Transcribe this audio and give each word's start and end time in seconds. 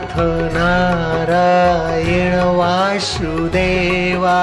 नाथ 0.00 0.52
नारायण 0.52 2.40
वासुदेवा। 2.40 4.38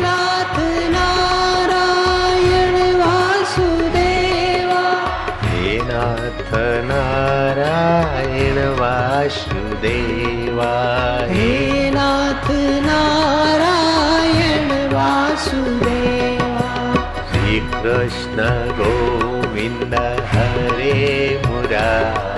नाथ 0.00 0.60
नारायण 0.90 2.96
वासुदेवा। 2.96 4.82
हे 5.42 5.78
नाथ 5.82 6.54
नारायण 6.84 8.80
वासुदेवा। 8.80 10.72
हे 11.28 11.90
नाथ 11.90 12.50
नारायण 12.86 14.94
वासुदेवा। 14.94 16.94
श्री 17.32 17.58
कृष्ण 17.58 18.68
गोविंद 18.78 20.18
हरे 20.32 21.42
मुरारे 21.46 22.37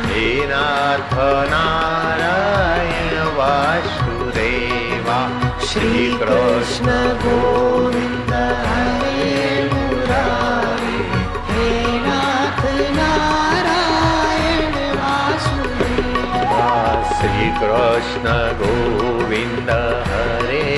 हेनार्थ 0.08 1.16
नारायण 1.54 3.16
वासुदेवा 3.38 5.20
श्रीकृष्ण 5.72 6.90
कृष्ण 18.02 18.30
गोविंद 18.60 19.70
हरे 20.08 20.71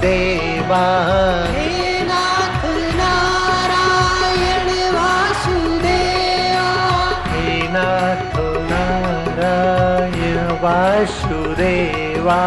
वासुदेवा 0.00 0.84
हे 1.54 1.88
नाथ 2.08 2.62
नारायण 3.00 4.68
वासुदेवा। 4.96 6.68
हे 7.32 7.56
नाथ 7.74 8.36
नारायण 8.70 10.38
वासुदेवा 10.62 12.40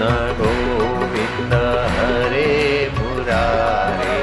कृष्ण 0.00 0.34
गोविंद 0.36 1.52
हरे 1.94 2.52
मुरारे। 2.98 4.20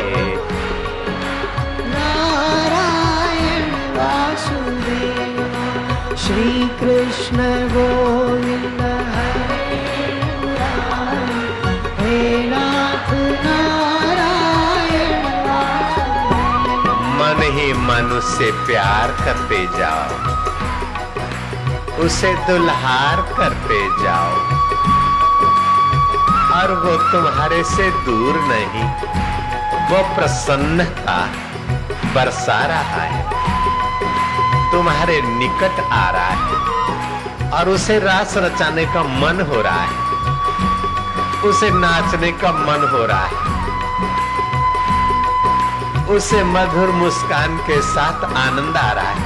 नारायण 1.89 3.67
वासुदेवा 3.97 5.59
श्री 6.23 6.49
कृष्ण 6.79 7.45
गोविंद 7.75 8.81
हरे 9.13 9.69
हे 11.99 12.17
नाथ 12.49 13.13
नारायण 13.45 15.29
मन 17.19 17.39
ही 17.59 17.71
मन 17.85 18.11
उससे 18.17 18.51
प्यार 18.65 19.17
करते 19.25 19.65
जाओ 19.79 20.11
उसे 22.05 22.33
दुल्हार 22.47 23.21
करते 23.37 23.81
जाओ। 24.03 24.56
और 26.57 26.73
वो 26.73 27.11
तुम्हारे 27.11 27.63
से 27.63 27.91
दूर 27.91 28.35
नहीं। 28.35 28.83
वो 29.87 30.15
प्रसन्नता 30.15 31.29
बरसा 32.15 32.65
रहा 32.65 33.03
है। 33.03 33.23
तुम्हारे 34.71 35.21
निकट 35.21 35.79
आ 35.91 36.09
रहा 36.09 36.25
है 36.25 37.51
और 37.51 37.69
उसे 37.69 37.99
रास 37.99 38.37
रचाने 38.37 38.85
का 38.85 39.03
मन 39.03 39.47
हो 39.49 39.61
रहा 39.61 39.81
है। 39.81 40.07
उसे 41.41 41.69
नाचने 41.69 42.31
का 42.31 42.51
मन 42.51 42.89
हो 42.91 43.05
रहा 43.05 43.25
है। 43.25 43.57
उसे 46.15 46.43
मधुर 46.43 46.89
मुस्कान 46.89 47.57
के 47.57 47.81
साथ 47.81 48.25
आनंद 48.25 48.77
आ 48.77 48.91
रहा 48.91 49.07
है। 49.07 49.23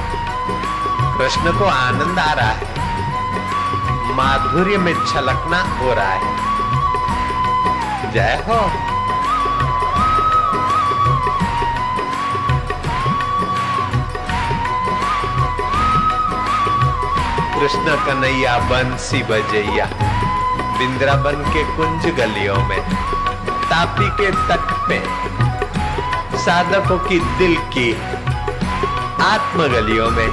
कृष्ण 1.18 1.58
को 1.58 1.64
आनंद 1.64 2.18
आ 2.18 2.32
रहा 2.32 2.50
है। 2.50 2.72
माधुर्य 4.16 4.78
में 4.78 4.94
छलकना 4.94 5.78
हो 5.78 5.94
रहा 5.94 6.12
है। 6.12 6.51
जय 8.14 8.42
हो 8.46 8.56
कृष्ण 17.54 17.94
कन्हैया, 18.06 18.58
बंसी 18.68 19.22
बजैया, 19.22 19.84
बिंद्राबन 20.78 21.42
के 21.52 21.62
कुंज 21.76 22.06
गलियों 22.16 22.56
में, 22.68 22.80
तापी 23.70 24.08
के 24.20 24.30
तट 24.48 24.88
में 24.88 26.38
साधकों 26.44 26.98
की 27.08 27.18
दिल 27.38 27.56
की 27.76 27.92
आत्म 29.24 29.68
गलियों 29.74 30.10
में 30.10 30.28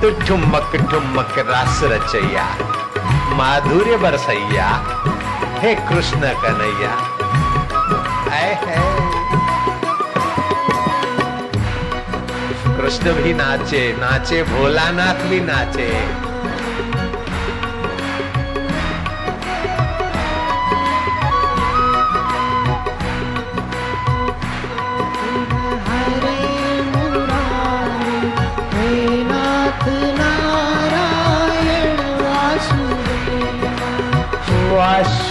तो 0.00 0.10
ठुमक 0.26 0.76
ठुमक 0.90 1.38
रास 1.50 1.80
रचैया, 1.92 2.46
माधुर्य 3.36 3.96
बरसैया 3.96 4.68
हे 5.64 5.74
कृष्ण 5.74 6.18
कन्हैया। 6.18 6.90
कृष्ण 12.76 13.12
भी 13.12 13.32
नाचे 13.34 13.80
नाचे 13.92 14.42
भोलानाथ 14.42 15.24
भी 15.28 15.40
नाचे। 15.40 15.88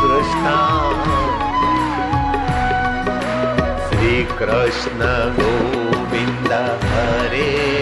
कृष्ण 0.00 0.50
श्रीकृष्ण 3.86 5.08
गोविन्द 5.38 6.52
हरे 6.84 7.73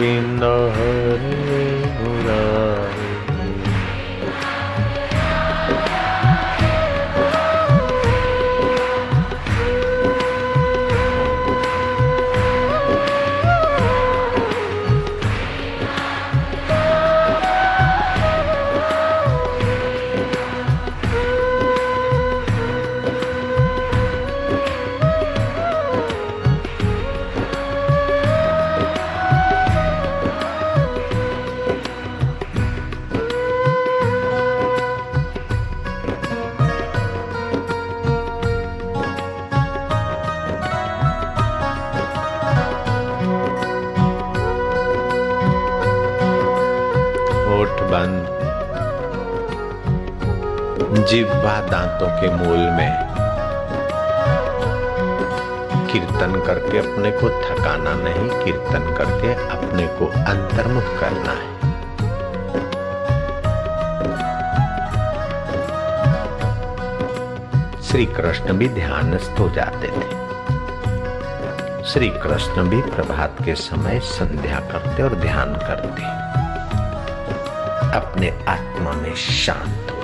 गोविंद 0.00 0.42
हरे 0.42 0.49
दांतों 51.60 52.08
के 52.08 52.28
मूल 52.34 52.58
में। 52.58 53.10
कीर्तन 55.92 56.44
करके 56.46 56.78
अपने 56.78 57.10
को 57.10 57.28
थकाना 57.28 57.94
नहीं, 57.94 58.44
कीर्तन 58.44 58.94
करके 58.98 59.34
अपने 59.48 59.86
को 59.86 60.06
अंतर्मुख 60.06 61.00
करना 61.00 61.32
है। 61.32 61.50
श्री 67.82 68.06
कृष्ण 68.06 68.52
भी 68.52 68.68
ध्यानस्थ 68.68 69.40
हो 69.40 69.48
जाते 69.50 69.88
थे। 69.88 70.20
श्री 71.84 72.08
कृष्ण 72.08 72.68
भी 72.68 72.82
प्रभात 72.82 73.36
के 73.44 73.54
समय 73.54 74.00
संध्या 74.00 74.60
करते 74.60 75.02
और 75.02 75.14
ध्यान 75.14 75.54
करते। 75.54 76.20
अपने 77.96 78.44
आत्मा 78.48 78.92
में 78.92 79.14
शांत 79.14 79.90
हो 79.90 79.99